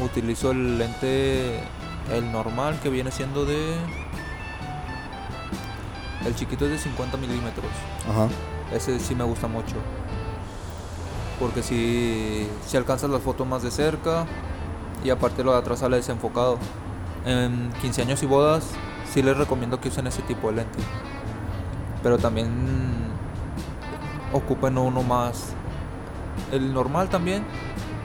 [0.02, 1.60] utilizo el lente,
[2.12, 3.76] el normal que viene siendo de...
[6.24, 7.66] El chiquito es de 50 milímetros.
[8.08, 8.28] Ajá.
[8.72, 9.74] Ese sí me gusta mucho.
[11.40, 14.26] Porque si, si alcanzas las fotos más de cerca
[15.04, 16.58] y aparte lo de atrás sale desenfocado.
[17.24, 18.70] En 15 años y bodas
[19.10, 20.78] sí les recomiendo que usen ese tipo de lente.
[22.02, 22.50] Pero también
[24.32, 25.54] ocupen uno más
[26.52, 27.44] el normal también,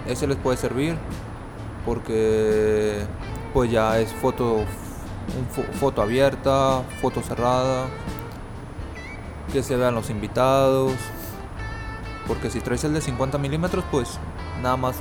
[0.08, 0.96] ese les puede servir
[1.86, 3.04] porque
[3.54, 4.64] pues ya es foto,
[5.80, 7.88] foto abierta, foto cerrada,
[9.52, 10.94] que se vean los invitados,
[12.28, 14.20] porque si traes el de 50 milímetros pues
[14.62, 14.98] nada más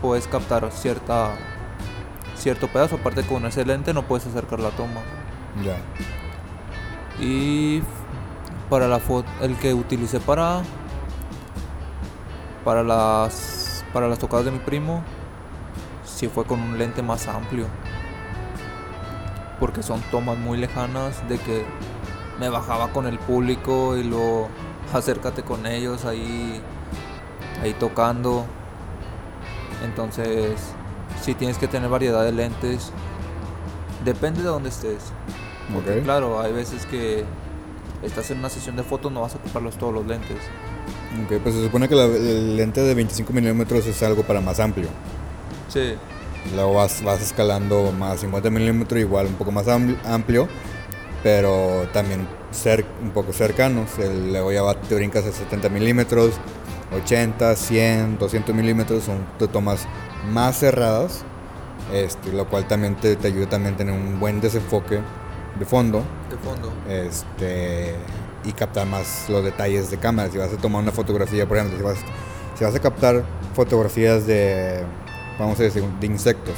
[0.00, 1.32] puedes captar cierta
[2.36, 5.00] cierto pedazo, aparte con ese lente no puedes acercar la toma.
[5.64, 5.76] Ya.
[7.22, 7.82] Y
[8.68, 10.62] para la foto, el que utilicé para
[12.64, 15.02] para las, para las tocadas de mi primo,
[16.04, 17.66] sí fue con un lente más amplio.
[19.60, 21.64] Porque son tomas muy lejanas de que
[22.40, 24.48] me bajaba con el público y lo
[24.92, 26.60] acércate con ellos ahí,
[27.62, 28.46] ahí tocando.
[29.84, 30.74] Entonces,
[31.24, 32.90] sí tienes que tener variedad de lentes.
[34.04, 35.02] Depende de dónde estés.
[35.72, 37.24] Porque claro, hay veces que
[38.02, 40.36] estás en una sesión de fotos, no vas a ocuparlos todos los lentes.
[41.24, 44.60] Ok, pues se supone que la, el lente de 25 milímetros es algo para más
[44.60, 44.88] amplio.
[45.68, 45.94] Sí.
[46.54, 50.48] Luego vas, vas escalando más 50 milímetros, igual un poco más amplio,
[51.22, 53.90] pero también ser un poco cercanos.
[53.98, 56.34] luego ya te brincas a 70 milímetros,
[56.96, 59.86] 80, 100, 200 milímetros son tomas
[60.32, 61.24] más cerradas,
[61.92, 65.00] este, lo cual también te, te, ayuda también a tener un buen desenfoque
[65.58, 66.02] de fondo.
[66.30, 66.72] De fondo.
[66.88, 67.94] Este,
[68.44, 70.30] y captar más los detalles de cámara.
[70.30, 71.98] Si vas a tomar una fotografía, por ejemplo, si vas,
[72.56, 74.84] si vas a captar fotografías de,
[75.38, 76.54] vamos a decir, de insectos,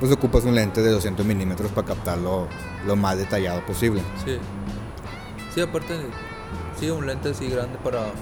[0.00, 2.46] pues ocupas un lente de 200 milímetros para captarlo
[2.86, 4.02] lo más detallado posible.
[4.24, 4.38] Sí.
[5.54, 5.94] Sí, aparte,
[6.78, 8.12] sí, un lente así grande para,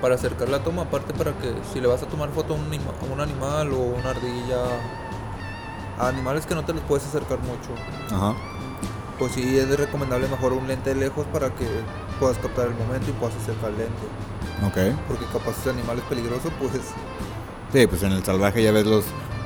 [0.00, 2.72] para acercar la toma, aparte para que si le vas a tomar foto a un,
[2.72, 4.62] a un animal o una ardilla,
[5.98, 7.70] a animales que no te los puedes acercar mucho.
[8.14, 8.34] Ajá
[9.18, 11.66] pues sí es recomendable mejor un lente de lejos para que
[12.20, 14.06] puedas captar el momento y puedas acercar el lente.
[14.64, 14.96] Ok.
[15.08, 16.72] Porque capaz ese animal es peligroso, pues...
[17.72, 19.04] Sí, pues en el salvaje ya ves los,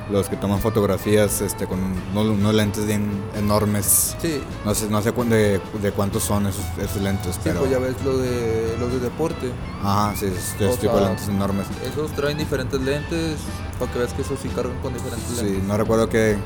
[0.09, 1.79] los que toman fotografías este, con
[2.13, 4.15] unos, lentes bien enormes.
[4.21, 4.41] Sí.
[4.65, 7.59] No sé, no sé de, de cuántos son esos, esos lentes, sí, pero...
[7.59, 9.51] pues ya ves lo de, los de deporte.
[9.81, 11.67] Ajá, sí, esos tipo de lentes enormes.
[11.85, 13.37] Esos traen diferentes lentes,
[13.79, 15.57] para que veas que esos sí cargan con diferentes lentes.
[15.57, 16.37] Sí, no recuerdo que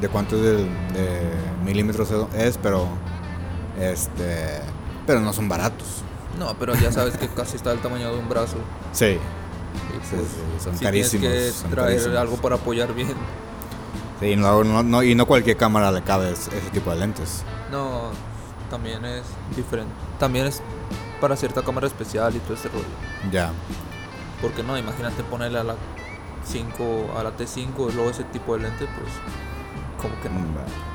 [0.00, 0.66] de cuántos de,
[1.64, 2.88] milímetros es, pero
[3.80, 4.60] este
[5.06, 6.02] pero no son baratos.
[6.38, 8.56] No, pero ya sabes que casi está el tamaño de un brazo.
[8.92, 9.18] Sí.
[10.10, 11.28] Pues, son carísimos.
[11.28, 13.14] Tienes que traer algo para apoyar bien.
[14.20, 17.42] Sí, no, no, y no cualquier cámara le cabe ese, tipo de lentes.
[17.70, 18.10] No,
[18.70, 19.24] también es
[19.56, 19.92] diferente.
[20.18, 20.62] También es
[21.20, 22.84] para cierta cámara especial y todo ese rollo.
[23.32, 23.52] Ya.
[24.40, 25.76] Porque no, imagínate ponerle a la
[26.44, 29.12] 5, a la T5, luego ese tipo de lente, pues
[30.00, 30.40] como que no.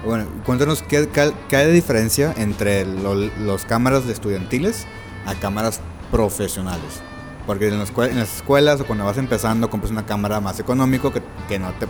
[0.05, 4.85] Bueno, cuéntanos qué, qué, hay de diferencia entre los cámaras de estudiantiles
[5.25, 7.01] a cámaras profesionales.
[7.47, 11.57] Porque en, las escuelas o cuando vas empezando compras una cámara más económico que, que
[11.57, 11.87] no te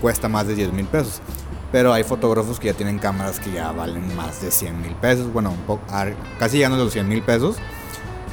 [0.00, 1.20] cuesta más de 10 mil pesos.
[1.72, 5.32] Pero hay fotógrafos que ya tienen cámaras que ya valen más de 100 mil pesos.
[5.32, 5.82] Bueno, un poco,
[6.38, 7.56] casi ya no los 100 mil pesos.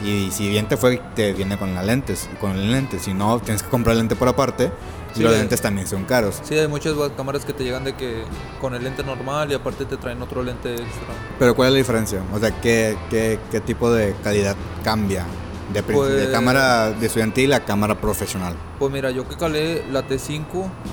[0.04, 2.30] Y si bien te fue, te viene con las lentes.
[2.40, 3.00] Con el lente.
[3.00, 4.72] Si no, tienes que comprar lente por aparte
[5.16, 6.42] y los lentes también son caros.
[6.44, 8.24] Sí, hay muchas cámaras que te llegan de que
[8.60, 11.08] con el lente normal y aparte te traen otro lente extra.
[11.40, 12.22] Pero ¿cuál es la diferencia?
[12.34, 15.26] O sea, ¿qué, qué, qué tipo de calidad cambia?
[15.73, 18.54] De, pues, cámara de estudiantil a cámara profesional.
[18.80, 20.43] Pues mira, yo que calé la T5,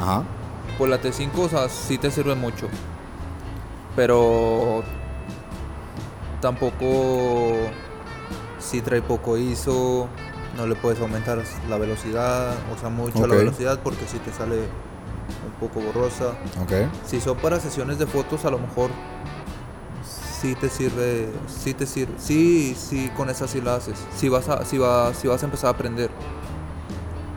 [0.00, 0.24] Ajá.
[0.78, 2.68] pues la T5, o sea, sí te sirve mucho.
[3.94, 4.82] Pero
[6.40, 7.56] tampoco
[8.58, 10.08] si trae poco ISO,
[10.56, 14.56] no le puedes aumentar la velocidad, o sea, mucho la velocidad porque si te sale
[14.56, 16.34] un poco borrosa.
[16.62, 16.88] Okay.
[17.04, 18.90] Si son para sesiones de fotos, a lo mejor
[20.42, 23.96] sí te sirve, sí te sirve, sí, sí, con esa sí la haces.
[24.16, 26.10] Si vas a, si vas, si vas a empezar a aprender,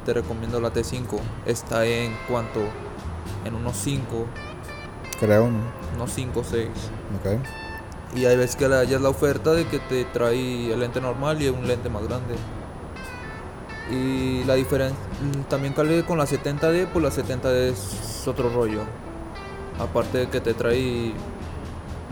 [0.06, 1.20] te recomiendo la T5.
[1.46, 2.62] Está en cuanto,
[3.46, 4.26] en unos 5.
[5.20, 5.60] Creo, ¿no?
[5.96, 6.68] Unos 5 o 6.
[7.20, 8.18] Ok.
[8.18, 11.50] Y hay veces que hayas la oferta de que te trae el lente normal y
[11.50, 12.34] un lente más grande.
[13.92, 18.82] Y la diferencia, mm, también calé con la 70D, pues la 70D es otro rollo.
[19.78, 21.14] Aparte de que te trae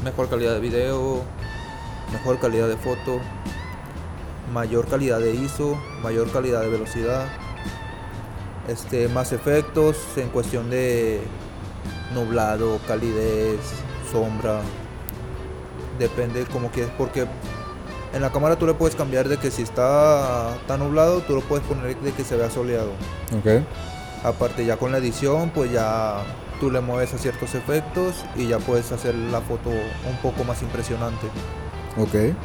[0.04, 1.22] mejor calidad de video,
[2.12, 3.20] mejor calidad de foto,
[4.54, 7.26] mayor calidad de ISO, mayor calidad de velocidad,
[8.68, 11.22] este, más efectos en cuestión de
[12.14, 13.60] nublado, calidez,
[14.12, 14.62] sombra.
[16.00, 17.26] Depende como quieres, porque
[18.14, 21.42] en la cámara tú le puedes cambiar de que si está tan nublado, tú lo
[21.42, 22.92] puedes poner de que se vea soleado.
[23.38, 23.64] Ok.
[24.24, 26.24] Aparte ya con la edición, pues ya
[26.60, 30.62] tú le mueves a ciertos efectos y ya puedes hacer la foto un poco más
[30.62, 31.28] impresionante.
[31.98, 32.36] Ok.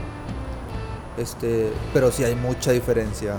[1.18, 3.36] Este, pero sí hay mucha diferencia.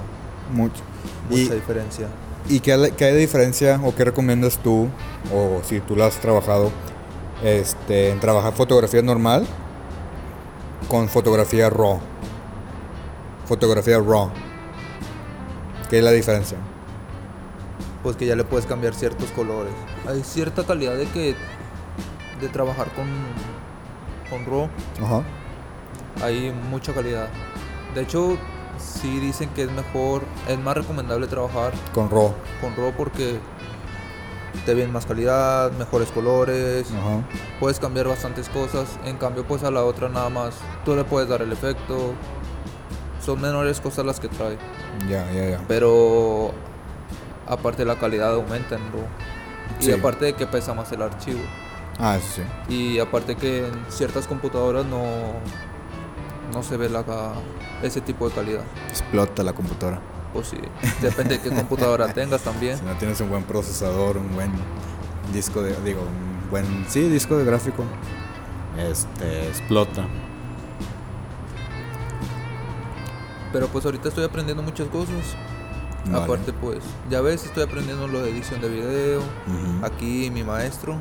[0.54, 0.84] Mucho.
[1.30, 2.08] Mucha diferencia.
[2.48, 4.88] ¿Y qué, qué, hay de diferencia o qué recomiendas tú,
[5.34, 6.72] o si tú lo has trabajado,
[7.44, 9.46] este, en trabajar fotografía normal
[10.88, 12.00] con fotografía RAW?
[13.50, 14.30] fotografía RAW.
[15.90, 16.60] ¿Qué es la diferencia?
[18.04, 19.74] Pues que ya le puedes cambiar ciertos colores.
[20.10, 21.36] Hay cierta calidad de que
[22.42, 23.06] de trabajar con
[24.30, 24.70] con RAW.
[25.04, 25.24] Ajá.
[26.24, 27.30] Hay mucha calidad.
[27.94, 28.38] De hecho,
[28.78, 32.34] sí dicen que es mejor, es más recomendable trabajar con RAW.
[32.62, 33.40] Con RAW porque
[34.66, 37.22] te viene más calidad, mejores colores, Ajá.
[37.60, 39.00] puedes cambiar bastantes cosas.
[39.06, 42.14] En cambio, pues a la otra nada más tú le puedes dar el efecto,
[43.24, 44.58] son menores cosas las que trae.
[45.10, 45.62] Ya, ya, ya.
[45.68, 46.52] Pero
[47.48, 48.92] aparte la calidad aumenta en
[49.80, 51.40] Y aparte de que pesa más el archivo.
[52.00, 52.74] Ah, eso sí.
[52.74, 55.04] Y aparte que en ciertas computadoras no,
[56.54, 57.04] no se ve la,
[57.84, 58.64] ese tipo de calidad.
[58.90, 60.00] Explota la computadora.
[60.34, 60.58] Pues sí,
[61.02, 62.78] depende de qué computadora tengas también.
[62.78, 64.52] Si no tienes un buen procesador, un buen
[65.34, 67.84] disco de, digo, un buen, sí, disco de gráfico,
[68.78, 70.06] este, explota.
[73.52, 75.36] Pero pues ahorita estoy aprendiendo muchas cosas.
[76.14, 79.22] Aparte, pues, ya ves, estoy aprendiendo lo de edición de video.
[79.84, 80.98] Aquí mi maestro.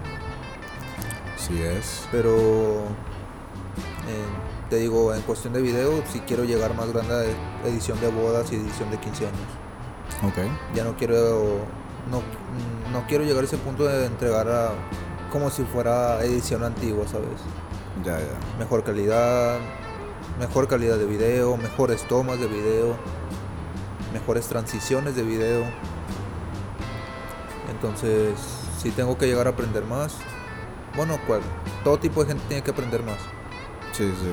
[1.36, 2.06] Sí es.
[2.10, 4.26] Pero, eh,
[4.68, 8.52] te digo, en cuestión de video, si quiero llegar más grande a edición de bodas
[8.52, 9.48] y edición de 15 años.
[10.24, 10.38] Ok.
[10.74, 11.60] Ya no quiero,
[12.10, 12.22] no,
[12.92, 14.72] no quiero llegar a ese punto de entregar a,
[15.30, 17.40] como si fuera edición antigua, ¿sabes?
[18.04, 18.58] Ya, ya.
[18.58, 19.58] Mejor calidad,
[20.38, 22.96] mejor calidad de video, mejores tomas de video,
[24.12, 25.64] mejores transiciones de video.
[27.70, 28.34] Entonces,
[28.80, 30.16] si tengo que llegar a aprender más,
[30.96, 31.40] bueno, cual,
[31.84, 33.18] todo tipo de gente tiene que aprender más.
[33.92, 34.32] Sí, sí.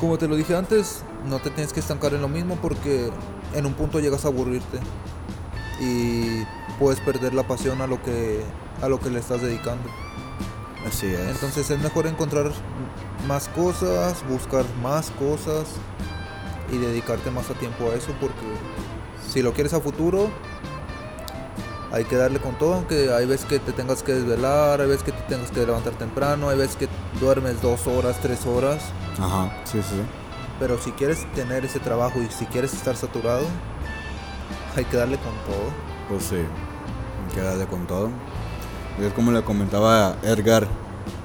[0.00, 3.10] Como te lo dije antes, no te tienes que estancar en lo mismo porque
[3.54, 4.78] en un punto llegas a aburrirte
[5.80, 6.44] y
[6.78, 8.42] puedes perder la pasión a lo que
[8.82, 9.88] a lo que le estás dedicando.
[10.86, 11.20] Así es.
[11.20, 12.52] Entonces es mejor encontrar
[13.26, 15.66] más cosas, buscar más cosas
[16.72, 18.46] y dedicarte más a tiempo a eso porque
[19.32, 20.30] si lo quieres a futuro
[21.92, 25.02] hay que darle con todo, aunque hay veces que te tengas que desvelar, hay veces
[25.02, 26.88] que te tengas que levantar temprano, hay veces que
[27.20, 28.82] duermes dos horas, tres horas.
[29.18, 30.02] Ajá, sí, sí.
[30.58, 33.46] Pero si quieres tener ese trabajo y si quieres estar saturado,
[34.76, 35.70] hay que darle con todo.
[36.08, 38.10] Pues sí, hay que darle con todo.
[39.00, 40.66] Es como le comentaba Edgar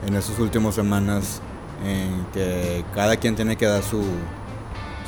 [0.05, 1.41] en esas últimas semanas,
[1.83, 4.03] en que cada quien tiene que dar su,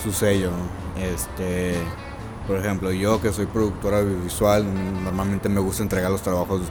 [0.04, 0.52] su sello.
[0.98, 1.76] Este,
[2.48, 4.66] por ejemplo, yo que soy productora audiovisual,
[5.04, 6.62] normalmente me gusta entregar los trabajos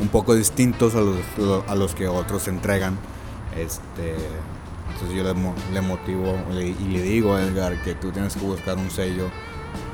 [0.00, 1.18] un poco distintos a los,
[1.68, 2.98] a los que otros entregan.
[3.56, 4.16] Este,
[4.92, 5.34] entonces yo le,
[5.72, 9.28] le motivo y le digo a Edgar que tú tienes que buscar un sello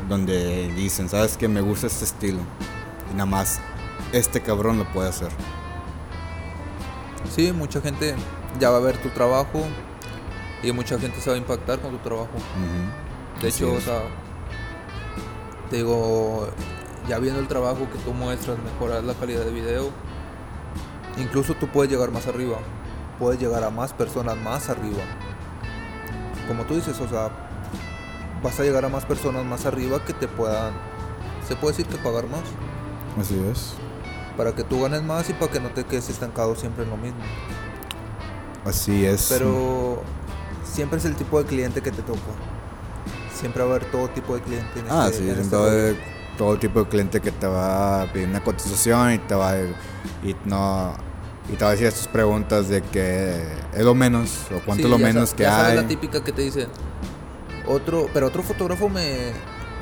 [0.08, 2.38] donde dicen, sabes que me gusta este estilo.
[3.10, 3.60] Y nada más
[4.12, 5.30] este cabrón lo puede hacer.
[7.34, 8.14] Sí, mucha gente
[8.58, 9.64] ya va a ver tu trabajo
[10.62, 12.30] y mucha gente se va a impactar con tu trabajo.
[13.40, 14.02] De hecho, o sea,
[15.70, 16.48] te digo,
[17.08, 19.90] ya viendo el trabajo que tú muestras, mejorar la calidad de video,
[21.18, 22.58] incluso tú puedes llegar más arriba,
[23.18, 25.02] puedes llegar a más personas más arriba.
[26.46, 27.30] Como tú dices, o sea,
[28.42, 30.72] vas a llegar a más personas más arriba que te puedan,
[31.46, 32.42] se puede decir que pagar más.
[33.18, 33.74] Así es
[34.38, 36.96] para que tú ganes más y para que no te quedes estancado siempre en lo
[36.96, 37.18] mismo.
[38.64, 39.26] Así es.
[39.28, 40.00] Pero
[40.72, 42.20] siempre es el tipo de cliente que te toca.
[43.34, 44.66] Siempre va a haber todo tipo de cliente.
[44.90, 45.96] ah, este, sí, siempre este va a haber
[46.36, 49.58] todo tipo de cliente que te va a pedir una cotización y te va a,
[49.58, 50.94] y no
[51.52, 54.90] y te va a decir estas preguntas de que es lo menos o cuánto es
[54.90, 55.76] lo menos que ya hay.
[55.76, 56.68] la típica que te dice
[57.66, 59.32] otro, pero otro fotógrafo me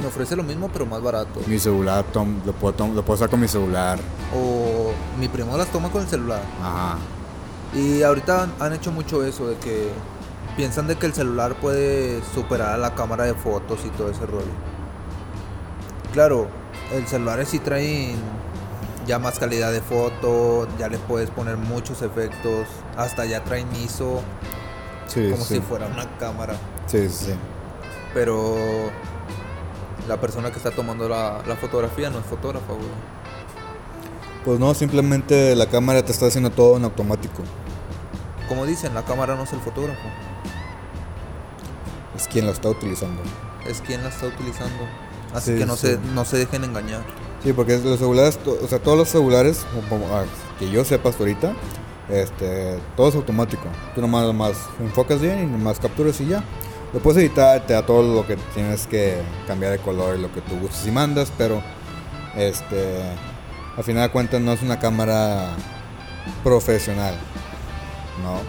[0.00, 1.40] me ofrece lo mismo pero más barato.
[1.46, 3.98] Mi celular lo, puedo lo puedo usar con mi celular.
[4.34, 6.42] O mi primo las toma con el celular.
[6.62, 6.98] Ajá.
[7.74, 9.90] Y ahorita han, hecho mucho eso de que
[10.56, 14.24] piensan de que el celular puede superar a la cámara de fotos y todo ese
[14.26, 14.52] rollo.
[16.12, 16.48] Claro,
[16.92, 18.14] el celular sí trae
[19.06, 22.66] ya más calidad de foto, ya le puedes poner muchos efectos,
[22.96, 24.22] hasta ya traen ISO,
[25.06, 26.56] sí, como si fuera una cámara.
[26.86, 27.34] Sí, sí.
[28.14, 28.56] Pero
[30.08, 33.16] la persona que está tomando la, fotografía no es fotógrafa, güey.
[34.44, 37.42] Pues no, simplemente la cámara te está haciendo todo en automático.
[38.48, 40.08] Como dicen, la cámara no es el fotógrafo.
[42.16, 43.22] Es quien la está utilizando.
[43.66, 44.84] Es quien la está utilizando.
[45.34, 47.02] Así que no, se, no se dejen engañar.
[47.42, 49.66] Sí, porque los celulares, o sea, todos los celulares,
[50.58, 51.54] que yo sepa hasta ahorita,
[52.08, 53.64] este, todo es automático.
[53.94, 56.42] Tú nomás, nomás enfocas bien y nomás capturas y ya.
[56.92, 60.32] Lo puedes editar, te da todo lo que tienes que cambiar de color y lo
[60.32, 61.62] que tú gustes y mandas, pero
[62.36, 63.02] este
[63.76, 65.50] al final de cuentas no es una cámara
[66.42, 67.14] profesional,
[68.22, 68.40] ¿no?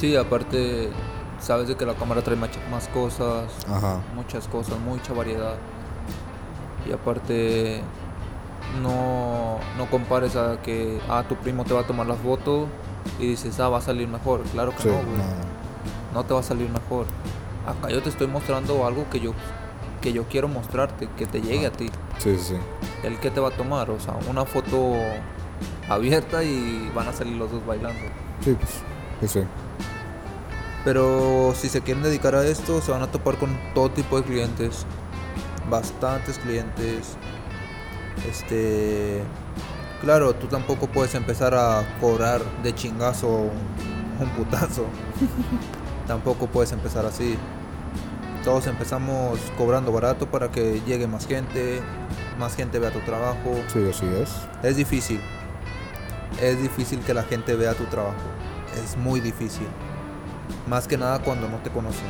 [0.00, 0.90] Sí, aparte
[1.46, 3.44] sabes de que la cámara trae más cosas,
[4.14, 5.54] muchas cosas, mucha variedad.
[6.88, 7.80] Y aparte
[8.82, 12.66] no, no compares a que ah, tu primo te va a tomar la foto
[13.20, 14.42] y dices, ah, va a salir mejor.
[14.52, 15.02] Claro que no, No.
[16.14, 17.06] no te va a salir mejor.
[17.66, 19.32] Acá yo te estoy mostrando algo que yo
[20.00, 21.90] que yo quiero mostrarte, que te llegue a ti.
[22.18, 22.54] Sí, sí.
[23.02, 24.92] El que te va a tomar, o sea, una foto
[25.88, 27.98] abierta y van a salir los dos bailando.
[28.44, 28.56] Sí,
[29.20, 29.40] pues, sí.
[30.86, 34.22] Pero si se quieren dedicar a esto, se van a topar con todo tipo de
[34.22, 34.86] clientes.
[35.68, 37.16] Bastantes clientes.
[38.30, 39.20] Este.
[40.00, 43.50] Claro, tú tampoco puedes empezar a cobrar de chingazo
[44.20, 44.86] un putazo.
[46.06, 47.36] tampoco puedes empezar así.
[48.44, 51.80] Todos empezamos cobrando barato para que llegue más gente,
[52.38, 53.56] más gente vea tu trabajo.
[53.72, 54.30] Sí, así es.
[54.62, 55.20] Es difícil.
[56.40, 58.14] Es difícil que la gente vea tu trabajo.
[58.84, 59.66] Es muy difícil.
[60.66, 62.08] Más que nada cuando no te conocen.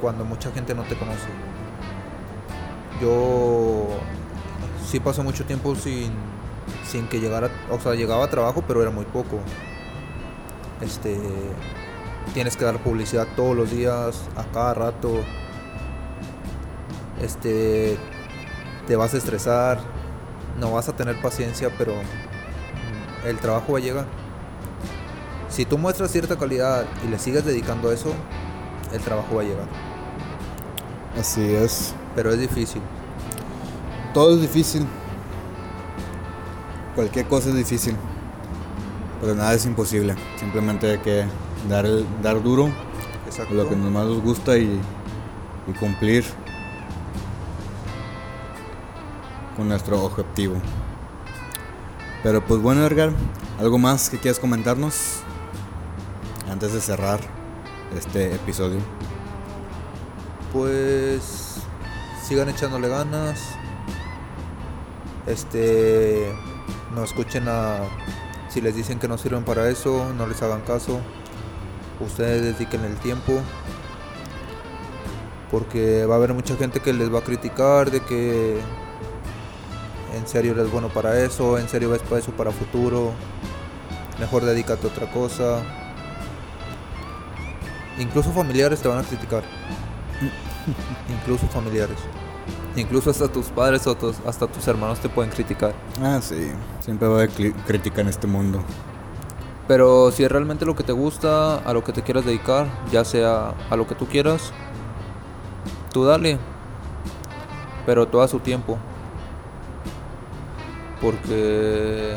[0.00, 1.28] Cuando mucha gente no te conoce.
[3.00, 3.86] yo
[4.86, 6.10] sí pasé mucho tiempo sin,
[6.84, 9.38] sin que llegara, o sea, llegaba a trabajo, pero era muy poco.
[10.80, 11.18] Este,
[12.34, 15.20] tienes que dar publicidad todos los días, a cada rato.
[17.20, 17.98] Este,
[18.86, 19.78] te vas a estresar,
[20.58, 21.94] no vas a tener paciencia, pero
[23.24, 24.06] el trabajo va a llegar.
[25.58, 28.14] Si tú muestras cierta calidad y le sigues dedicando a eso,
[28.92, 29.66] el trabajo va a llegar.
[31.18, 31.96] Así es.
[32.14, 32.80] Pero es difícil.
[34.14, 34.86] Todo es difícil.
[36.94, 37.96] Cualquier cosa es difícil.
[39.20, 40.14] Pero nada es imposible.
[40.38, 41.24] Simplemente hay que
[41.68, 41.88] dar,
[42.22, 42.70] dar duro.
[43.50, 44.80] Lo que más nos gusta y,
[45.66, 46.24] y cumplir
[49.56, 50.54] con nuestro objetivo.
[52.22, 53.10] Pero pues bueno, Edgar,
[53.58, 55.24] ¿algo más que quieras comentarnos
[56.58, 57.20] antes de cerrar
[57.96, 58.80] este episodio?
[60.52, 61.60] Pues
[62.24, 63.50] sigan echándole ganas.
[65.28, 66.34] Este
[66.96, 67.82] no escuchen a
[68.48, 70.98] si les dicen que no sirven para eso, no les hagan caso.
[72.00, 73.34] Ustedes dediquen el tiempo.
[75.52, 78.58] Porque va a haber mucha gente que les va a criticar de que
[80.12, 83.12] en serio eres bueno para eso, en serio ves para eso para futuro,
[84.18, 85.62] mejor dedícate a otra cosa.
[87.98, 89.42] Incluso familiares te van a criticar.
[91.08, 91.98] Incluso familiares.
[92.76, 93.96] Incluso hasta tus padres o
[94.26, 95.74] hasta tus hermanos te pueden criticar.
[96.00, 96.50] Ah, sí.
[96.80, 97.30] Siempre va a haber
[97.66, 98.62] crítica en este mundo.
[99.66, 103.04] Pero si es realmente lo que te gusta, a lo que te quieras dedicar, ya
[103.04, 104.52] sea a lo que tú quieras,
[105.92, 106.38] tú dale.
[107.84, 108.78] Pero todo a su tiempo
[111.00, 112.16] porque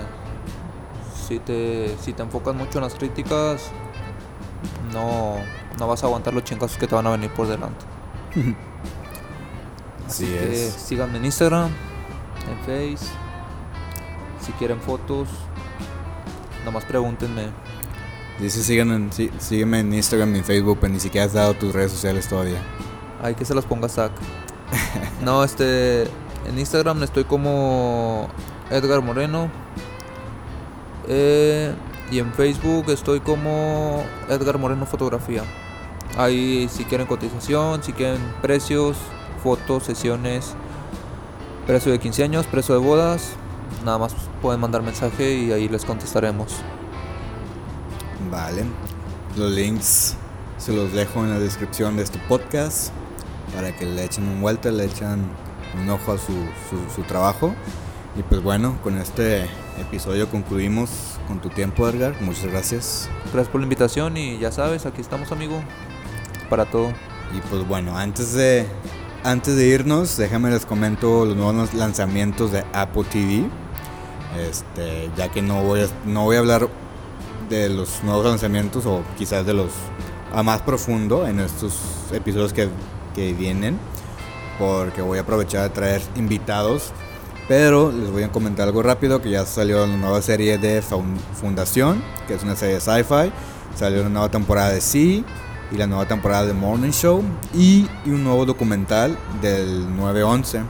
[1.27, 3.71] si te, si te enfocas mucho en las críticas,
[4.93, 5.35] no,
[5.79, 7.85] no vas a aguantar los chingazos que te van a venir por delante.
[10.07, 10.73] Así, es.
[10.73, 11.69] síganme en Instagram,
[12.49, 13.11] en Face.
[14.41, 15.29] Si quieren fotos,
[16.65, 17.47] nomás pregúntenme.
[18.39, 21.53] Dice síganme en, sí, sígueme en Instagram y en Facebook, pero ni siquiera has dado
[21.53, 22.61] tus redes sociales todavía.
[23.21, 24.11] Hay que se las ponga Zach.
[25.23, 26.03] no, este.
[26.47, 28.27] En Instagram estoy como
[28.71, 29.49] Edgar Moreno.
[31.07, 31.73] Eh,
[32.11, 35.43] y en Facebook estoy como Edgar Moreno Fotografía.
[36.17, 38.97] Ahí si quieren cotización, si quieren precios,
[39.43, 40.53] fotos, sesiones,
[41.65, 43.33] precio de 15 años, precio de bodas,
[43.85, 46.57] nada más pueden mandar mensaje y ahí les contestaremos.
[48.29, 48.65] Vale.
[49.37, 50.15] Los links
[50.57, 52.91] se los dejo en la descripción de este podcast
[53.55, 55.25] para que le echen un vuelta, le echen
[55.81, 56.33] un ojo a su,
[56.93, 57.53] su trabajo.
[58.17, 59.47] Y pues bueno, con este
[59.79, 60.89] episodio concluimos
[61.27, 62.13] con tu tiempo, Edgar.
[62.21, 63.09] Muchas gracias.
[63.31, 65.63] Gracias por la invitación y ya sabes, aquí estamos, amigo,
[66.51, 66.89] para todo.
[67.35, 68.67] Y pues bueno, antes de
[69.23, 73.45] antes de irnos, déjame les comento los nuevos lanzamientos de Apple TV.
[74.37, 76.67] Este, ya que no voy a, no voy a hablar
[77.49, 79.71] de los nuevos lanzamientos o quizás de los
[80.33, 81.79] a más profundo en estos
[82.13, 82.69] episodios que,
[83.15, 83.77] que vienen,
[84.59, 86.93] porque voy a aprovechar de traer invitados
[87.47, 92.01] pero les voy a comentar algo rápido, que ya salió una nueva serie de Fundación,
[92.25, 93.33] que es una serie de sci-fi.
[93.75, 95.25] Salió una nueva temporada de Sí
[95.71, 100.63] y la nueva temporada de Morning Show y, un nuevo documental del 9-11.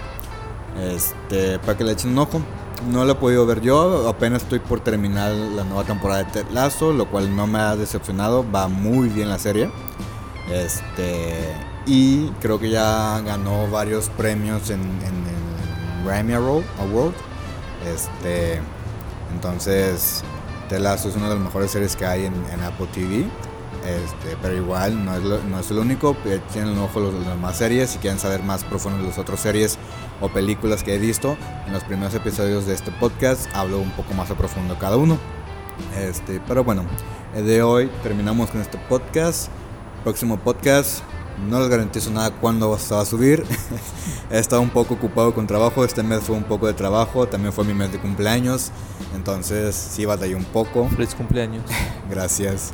[0.79, 2.41] Este, para que le echen un ojo.
[2.89, 6.45] No lo he podido ver yo, apenas estoy por terminar la nueva temporada de Ted
[6.51, 9.71] Lasso, lo cual no me ha decepcionado, va muy bien la serie.
[10.51, 11.53] Este,
[11.85, 17.13] y creo que ya ganó varios premios en, en Grammy Award.
[17.85, 18.59] Este,
[19.33, 20.23] entonces,
[20.69, 23.25] The Last es una de las mejores series que hay en, Apple TV.
[23.85, 26.15] Este, pero igual no es, no es el único,
[26.53, 29.39] tienen un ojo los, las demás series, si quieren saber más profundo de las otras
[29.39, 29.79] series
[30.21, 34.13] o películas que he visto, en los primeros episodios de este podcast hablo un poco
[34.13, 35.17] más a profundo cada uno.
[35.97, 36.85] Este, pero bueno,
[37.33, 39.49] de hoy terminamos con este podcast.
[40.03, 41.03] Próximo podcast
[41.49, 43.43] no les garantizo nada cuándo se va a subir.
[44.31, 45.83] He estado un poco ocupado con trabajo.
[45.83, 47.27] Este mes fue un poco de trabajo.
[47.27, 48.71] También fue mi mes de cumpleaños.
[49.15, 50.87] Entonces sí batallé un poco.
[50.89, 51.63] Feliz cumpleaños.
[52.09, 52.73] Gracias.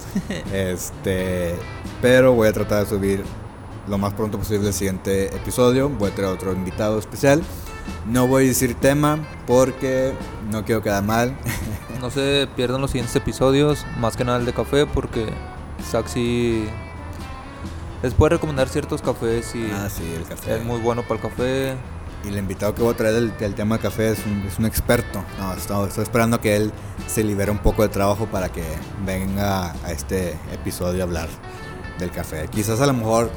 [0.54, 1.56] este,
[2.02, 3.24] pero voy a tratar de subir
[3.88, 5.90] lo más pronto posible el siguiente episodio.
[5.90, 7.42] Voy a traer otro invitado especial.
[8.06, 10.14] No voy a decir tema porque
[10.52, 11.38] no quiero quedar mal.
[12.02, 13.86] no se pierdan los siguientes episodios.
[13.98, 15.28] Más que nada el de café porque
[15.90, 16.68] Saxi
[18.02, 20.58] les puedo recomendar ciertos cafés y ah, sí, el café.
[20.58, 21.76] es muy bueno para el café.
[22.26, 24.66] Y el invitado que voy a traer del, tema del café es un, es un
[24.66, 25.24] experto.
[25.40, 26.74] No, estoy, esperando que él
[27.08, 28.64] se libere un poco de trabajo para que
[29.06, 31.30] venga a este episodio a hablar
[32.00, 32.48] del café.
[32.50, 33.30] Quizás a lo mejor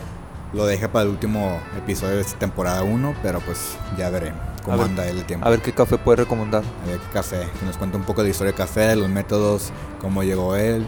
[0.55, 4.33] lo deje para el último episodio de esta temporada 1, pero pues ya veré
[4.65, 5.47] cómo anda el tiempo.
[5.47, 6.65] A ver qué café puede recomendar.
[6.85, 9.11] A ver qué café, que nos cuenta un poco de la historia de café, los
[9.11, 10.87] métodos, cómo llegó él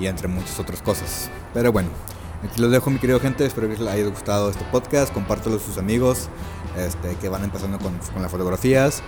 [0.00, 1.30] y entre muchas otras cosas.
[1.52, 1.90] Pero bueno,
[2.44, 5.58] aquí los dejo mi querido gente, espero que les haya gustado este podcast, compártelo a
[5.58, 6.28] sus amigos
[6.76, 9.02] este, que van empezando con, las fotografías.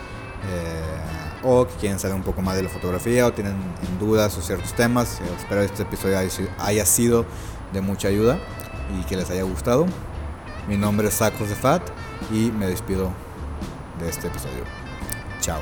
[0.53, 3.55] Eh, o que quieren saber un poco más de la fotografía o tienen
[4.01, 5.21] dudas o ciertos temas.
[5.21, 6.19] Eh, espero que este episodio
[6.59, 7.25] haya sido
[7.73, 8.39] de mucha ayuda
[8.99, 9.87] y que les haya gustado.
[10.69, 11.83] Mi nombre es Sacos de Fat
[12.33, 13.13] y me despido
[14.01, 14.65] de este episodio.
[15.41, 15.61] Chao.